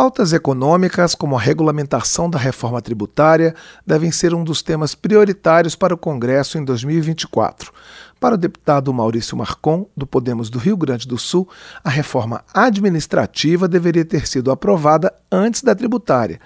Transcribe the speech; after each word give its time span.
pautas 0.00 0.32
econômicas, 0.32 1.14
como 1.14 1.36
a 1.36 1.38
regulamentação 1.38 2.30
da 2.30 2.38
reforma 2.38 2.80
tributária, 2.80 3.54
devem 3.86 4.10
ser 4.10 4.32
um 4.32 4.42
dos 4.42 4.62
temas 4.62 4.94
prioritários 4.94 5.76
para 5.76 5.92
o 5.92 5.98
Congresso 5.98 6.56
em 6.56 6.64
2024. 6.64 7.70
Para 8.18 8.34
o 8.34 8.38
deputado 8.38 8.90
Maurício 8.94 9.36
Marcon, 9.36 9.86
do 9.94 10.06
Podemos 10.06 10.48
do 10.48 10.58
Rio 10.58 10.74
Grande 10.74 11.06
do 11.06 11.18
Sul, 11.18 11.46
a 11.84 11.90
reforma 11.90 12.42
administrativa 12.54 13.68
deveria 13.68 14.02
ter 14.02 14.26
sido 14.26 14.50
aprovada 14.50 15.12
antes 15.30 15.62
da 15.62 15.74
tributária. 15.74 16.40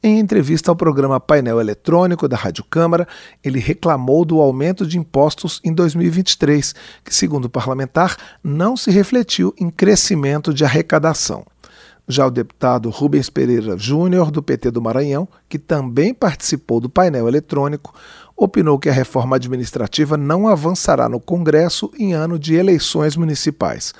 Em 0.00 0.20
entrevista 0.20 0.70
ao 0.70 0.76
programa 0.76 1.18
Painel 1.18 1.60
Eletrônico 1.60 2.28
da 2.28 2.36
Rádio 2.36 2.62
Câmara, 2.62 3.08
ele 3.42 3.58
reclamou 3.58 4.24
do 4.24 4.40
aumento 4.40 4.86
de 4.86 4.96
impostos 4.96 5.60
em 5.64 5.74
2023, 5.74 6.76
que, 7.04 7.12
segundo 7.12 7.46
o 7.46 7.50
parlamentar, 7.50 8.16
não 8.40 8.76
se 8.76 8.92
refletiu 8.92 9.52
em 9.58 9.68
crescimento 9.68 10.54
de 10.54 10.64
arrecadação. 10.64 11.44
Já 12.10 12.26
o 12.26 12.30
deputado 12.30 12.90
Rubens 12.90 13.30
Pereira 13.30 13.78
Júnior, 13.78 14.32
do 14.32 14.42
PT 14.42 14.72
do 14.72 14.82
Maranhão, 14.82 15.28
que 15.48 15.60
também 15.60 16.12
participou 16.12 16.80
do 16.80 16.90
painel 16.90 17.28
eletrônico, 17.28 17.94
opinou 18.36 18.80
que 18.80 18.88
a 18.88 18.92
reforma 18.92 19.36
administrativa 19.36 20.16
não 20.16 20.48
avançará 20.48 21.08
no 21.08 21.20
Congresso 21.20 21.88
em 21.96 22.12
ano 22.12 22.36
de 22.36 22.56
eleições 22.56 23.16
municipais. 23.16 23.94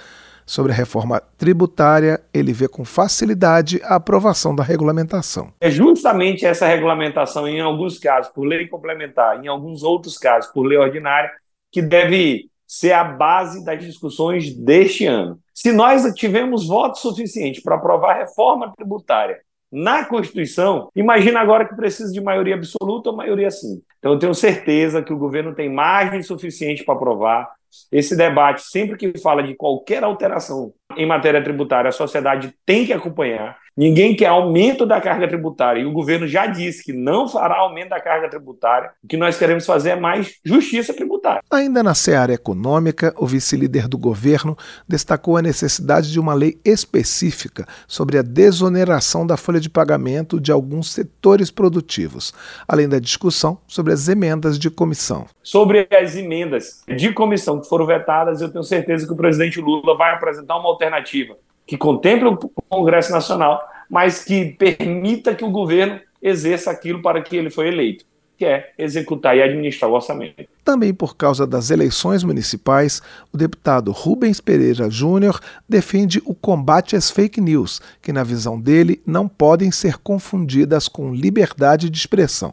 Sobre 0.45 0.73
a 0.73 0.75
reforma 0.75 1.23
tributária, 1.39 2.21
ele 2.35 2.53
vê 2.53 2.67
com 2.67 2.85
facilidade 2.85 3.81
a 3.85 3.95
aprovação 3.95 4.57
da 4.57 4.65
regulamentação. 4.65 5.53
É 5.61 5.71
justamente 5.71 6.45
essa 6.45 6.67
regulamentação, 6.67 7.47
em 7.47 7.61
alguns 7.61 7.97
casos 8.01 8.33
por 8.33 8.43
lei 8.43 8.67
complementar, 8.67 9.45
em 9.45 9.47
alguns 9.47 9.85
outros 9.85 10.19
casos 10.19 10.51
por 10.51 10.65
lei 10.65 10.77
ordinária, 10.77 11.31
que 11.71 11.81
deve 11.81 12.50
ser 12.71 12.93
a 12.93 13.03
base 13.03 13.65
das 13.65 13.85
discussões 13.85 14.55
deste 14.55 15.05
ano. 15.05 15.41
Se 15.53 15.73
nós 15.73 16.05
tivemos 16.15 16.69
voto 16.69 17.01
suficiente 17.01 17.61
para 17.61 17.75
aprovar 17.75 18.13
a 18.13 18.19
reforma 18.21 18.73
tributária 18.77 19.41
na 19.73 20.05
Constituição, 20.05 20.89
imagina 20.95 21.41
agora 21.41 21.67
que 21.67 21.75
precisa 21.75 22.13
de 22.13 22.21
maioria 22.21 22.55
absoluta 22.55 23.11
ou 23.11 23.17
maioria 23.17 23.51
sim. 23.51 23.83
Então 23.99 24.13
eu 24.13 24.19
tenho 24.21 24.33
certeza 24.37 25.03
que 25.03 25.13
o 25.13 25.19
governo 25.19 25.53
tem 25.53 25.69
margem 25.69 26.23
suficiente 26.23 26.85
para 26.85 26.95
aprovar. 26.95 27.51
Esse 27.91 28.17
debate, 28.17 28.63
sempre 28.63 28.97
que 28.97 29.19
fala 29.19 29.43
de 29.43 29.57
qualquer 29.57 30.05
alteração 30.05 30.73
em 30.97 31.07
matéria 31.07 31.43
tributária, 31.43 31.89
a 31.89 31.93
sociedade 31.93 32.55
tem 32.65 32.87
que 32.87 32.93
acompanhar. 32.93 33.59
Ninguém 33.81 34.15
quer 34.15 34.27
aumento 34.27 34.85
da 34.85 35.01
carga 35.01 35.27
tributária 35.27 35.81
e 35.81 35.87
o 35.87 35.93
governo 35.93 36.29
já 36.29 36.47
disse 36.47 36.85
que 36.85 36.93
não 36.93 37.27
fará 37.27 37.61
aumento 37.61 37.89
da 37.89 37.99
carga 37.99 38.29
tributária. 38.29 38.91
O 39.03 39.09
que 39.09 39.17
nós 39.17 39.39
queremos 39.39 39.65
fazer 39.65 39.93
é 39.93 39.97
mais 39.97 40.35
justiça 40.45 40.93
tributária. 40.93 41.41
Ainda 41.51 41.83
na 41.83 41.95
seara 41.95 42.35
econômica, 42.35 43.15
o 43.17 43.27
vice-líder 43.27 43.89
do 43.89 43.97
governo 43.97 44.55
destacou 44.87 45.39
a 45.39 45.41
necessidade 45.41 46.13
de 46.13 46.21
uma 46.21 46.35
lei 46.35 46.61
específica 46.63 47.67
sobre 47.89 48.19
a 48.19 48.23
desoneração 48.23 49.27
da 49.27 49.39
folha 49.39 49.59
de 49.59 49.71
pagamento 49.71 50.39
de 50.39 50.53
alguns 50.53 50.93
setores 50.93 51.51
produtivos, 51.51 52.35
além 52.69 52.87
da 52.87 52.99
discussão 52.99 53.57
sobre 53.67 53.95
as 53.95 54.09
emendas 54.09 54.59
de 54.59 54.69
comissão. 54.69 55.25
Sobre 55.43 55.89
as 55.91 56.15
emendas 56.17 56.83
de 56.87 57.15
comissão 57.15 57.59
que 57.59 57.67
foram 57.67 57.87
vetadas, 57.87 58.43
eu 58.43 58.53
tenho 58.53 58.63
certeza 58.63 59.07
que 59.07 59.13
o 59.15 59.17
presidente 59.17 59.59
Lula 59.59 59.97
vai 59.97 60.13
apresentar 60.13 60.59
uma 60.59 60.69
alternativa 60.69 61.35
que 61.71 61.77
contemple 61.77 62.27
o 62.27 62.37
Congresso 62.69 63.13
Nacional, 63.13 63.63
mas 63.89 64.25
que 64.25 64.47
permita 64.59 65.37
que 65.37 65.45
o 65.45 65.53
governo 65.53 66.01
exerça 66.21 66.69
aquilo 66.69 67.01
para 67.01 67.23
que 67.23 67.37
ele 67.37 67.49
foi 67.49 67.69
eleito, 67.69 68.05
que 68.37 68.45
é 68.45 68.73
executar 68.77 69.37
e 69.37 69.43
administrar 69.43 69.89
o 69.89 69.95
orçamento. 69.95 70.49
Também 70.65 70.93
por 70.93 71.17
causa 71.17 71.47
das 71.47 71.71
eleições 71.71 72.25
municipais, 72.25 73.01
o 73.33 73.37
deputado 73.37 73.93
Rubens 73.93 74.41
Pereira 74.41 74.91
Júnior 74.91 75.39
defende 75.69 76.21
o 76.25 76.35
combate 76.35 76.97
às 76.97 77.09
fake 77.09 77.41
news, 77.41 77.81
que, 78.03 78.13
na 78.13 78.25
visão 78.25 78.61
dele, 78.61 79.01
não 79.07 79.29
podem 79.29 79.71
ser 79.71 79.99
confundidas 79.99 80.89
com 80.89 81.15
liberdade 81.15 81.89
de 81.89 81.97
expressão. 81.97 82.53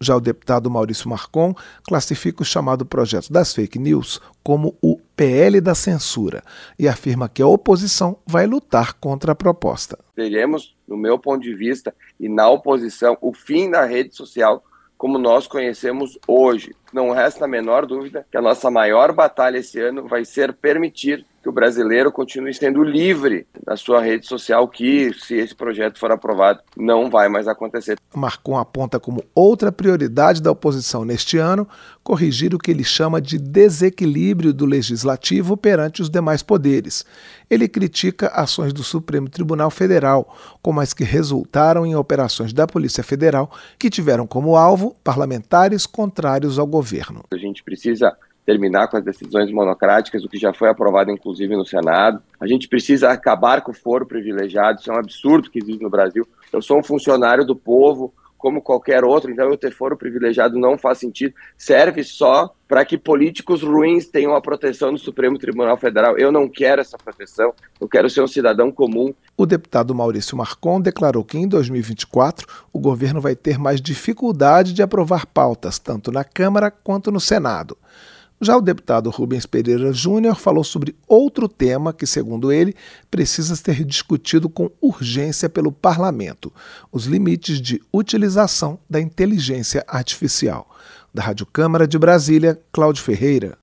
Já 0.00 0.16
o 0.16 0.20
deputado 0.20 0.70
Maurício 0.70 1.10
Marcon 1.10 1.54
classifica 1.86 2.40
o 2.40 2.46
chamado 2.46 2.86
projeto 2.86 3.30
das 3.30 3.52
fake 3.52 3.78
news 3.78 4.18
como 4.42 4.74
o 4.80 4.98
PL 5.16 5.60
da 5.60 5.74
censura 5.74 6.42
e 6.78 6.86
afirma 6.86 7.28
que 7.28 7.40
a 7.40 7.46
oposição 7.46 8.18
vai 8.26 8.46
lutar 8.46 8.94
contra 8.94 9.32
a 9.32 9.34
proposta. 9.34 9.98
Teremos, 10.14 10.76
no 10.86 10.96
meu 10.96 11.18
ponto 11.18 11.42
de 11.42 11.54
vista, 11.54 11.94
e 12.20 12.28
na 12.28 12.48
oposição, 12.48 13.16
o 13.20 13.32
fim 13.32 13.70
da 13.70 13.84
rede 13.84 14.14
social 14.14 14.62
como 14.98 15.18
nós 15.18 15.46
conhecemos 15.46 16.18
hoje. 16.26 16.74
Não 16.96 17.10
resta 17.10 17.44
a 17.44 17.48
menor 17.48 17.84
dúvida 17.84 18.24
que 18.30 18.38
a 18.38 18.40
nossa 18.40 18.70
maior 18.70 19.12
batalha 19.12 19.58
esse 19.58 19.78
ano 19.78 20.08
vai 20.08 20.24
ser 20.24 20.54
permitir 20.54 21.26
que 21.46 21.48
o 21.50 21.52
brasileiro 21.52 22.10
continue 22.10 22.52
sendo 22.52 22.82
livre 22.82 23.46
na 23.64 23.76
sua 23.76 24.00
rede 24.00 24.26
social, 24.26 24.66
que, 24.66 25.12
se 25.14 25.36
esse 25.36 25.54
projeto 25.54 25.96
for 25.96 26.10
aprovado, 26.10 26.58
não 26.76 27.08
vai 27.08 27.28
mais 27.28 27.46
acontecer. 27.46 27.96
Marcon 28.12 28.58
aponta 28.58 28.98
como 28.98 29.22
outra 29.32 29.70
prioridade 29.70 30.42
da 30.42 30.50
oposição 30.50 31.04
neste 31.04 31.38
ano 31.38 31.68
corrigir 32.02 32.52
o 32.52 32.58
que 32.58 32.70
ele 32.70 32.82
chama 32.82 33.20
de 33.20 33.38
desequilíbrio 33.38 34.52
do 34.52 34.66
legislativo 34.66 35.56
perante 35.56 36.02
os 36.02 36.10
demais 36.10 36.42
poderes. 36.42 37.04
Ele 37.48 37.68
critica 37.68 38.26
ações 38.28 38.72
do 38.72 38.82
Supremo 38.82 39.28
Tribunal 39.28 39.70
Federal, 39.70 40.36
como 40.60 40.80
as 40.80 40.92
que 40.92 41.04
resultaram 41.04 41.86
em 41.86 41.94
operações 41.94 42.52
da 42.52 42.66
Polícia 42.66 43.04
Federal 43.04 43.50
que 43.78 43.90
tiveram 43.90 44.26
como 44.26 44.56
alvo 44.56 44.96
parlamentares 45.04 45.86
contrários 45.86 46.58
ao 46.58 46.66
governo. 46.66 46.85
A 47.30 47.36
gente 47.36 47.62
precisa 47.62 48.16
terminar 48.44 48.86
com 48.86 48.96
as 48.96 49.04
decisões 49.04 49.50
monocráticas, 49.50 50.24
o 50.24 50.28
que 50.28 50.38
já 50.38 50.54
foi 50.54 50.68
aprovado 50.68 51.10
inclusive 51.10 51.56
no 51.56 51.66
Senado. 51.66 52.22
A 52.38 52.46
gente 52.46 52.68
precisa 52.68 53.10
acabar 53.10 53.60
com 53.60 53.72
o 53.72 53.74
foro 53.74 54.06
privilegiado, 54.06 54.80
isso 54.80 54.90
é 54.90 54.94
um 54.94 54.98
absurdo 54.98 55.50
que 55.50 55.58
existe 55.58 55.82
no 55.82 55.90
Brasil. 55.90 56.26
Eu 56.52 56.62
sou 56.62 56.78
um 56.78 56.82
funcionário 56.82 57.44
do 57.44 57.56
povo, 57.56 58.14
como 58.46 58.62
qualquer 58.62 59.02
outro, 59.02 59.28
então 59.28 59.50
eu 59.50 59.56
ter 59.56 59.74
foro 59.74 59.96
privilegiado 59.96 60.56
não 60.56 60.78
faz 60.78 60.98
sentido. 60.98 61.34
Serve 61.58 62.04
só 62.04 62.54
para 62.68 62.84
que 62.84 62.96
políticos 62.96 63.60
ruins 63.60 64.06
tenham 64.06 64.36
a 64.36 64.40
proteção 64.40 64.92
do 64.92 65.00
Supremo 65.00 65.36
Tribunal 65.36 65.76
Federal. 65.76 66.16
Eu 66.16 66.30
não 66.30 66.48
quero 66.48 66.80
essa 66.80 66.96
proteção, 66.96 67.52
eu 67.80 67.88
quero 67.88 68.08
ser 68.08 68.20
um 68.20 68.28
cidadão 68.28 68.70
comum. 68.70 69.12
O 69.36 69.46
deputado 69.46 69.92
Maurício 69.92 70.36
Marcon 70.36 70.80
declarou 70.80 71.24
que 71.24 71.36
em 71.36 71.48
2024 71.48 72.46
o 72.72 72.78
governo 72.78 73.20
vai 73.20 73.34
ter 73.34 73.58
mais 73.58 73.80
dificuldade 73.80 74.72
de 74.72 74.80
aprovar 74.80 75.26
pautas, 75.26 75.80
tanto 75.80 76.12
na 76.12 76.22
Câmara 76.22 76.70
quanto 76.70 77.10
no 77.10 77.18
Senado. 77.18 77.76
Já 78.40 78.54
o 78.56 78.60
deputado 78.60 79.08
Rubens 79.08 79.46
Pereira 79.46 79.92
Júnior 79.94 80.36
falou 80.36 80.62
sobre 80.62 80.94
outro 81.08 81.48
tema 81.48 81.92
que, 81.92 82.06
segundo 82.06 82.52
ele, 82.52 82.74
precisa 83.10 83.56
ser 83.56 83.82
discutido 83.82 84.48
com 84.48 84.70
urgência 84.80 85.48
pelo 85.48 85.72
parlamento: 85.72 86.52
os 86.92 87.06
limites 87.06 87.60
de 87.60 87.80
utilização 87.92 88.78
da 88.90 89.00
inteligência 89.00 89.84
artificial. 89.88 90.68
Da 91.14 91.22
Rádio 91.22 91.46
Câmara 91.46 91.88
de 91.88 91.98
Brasília, 91.98 92.60
Cláudio 92.70 93.02
Ferreira. 93.02 93.54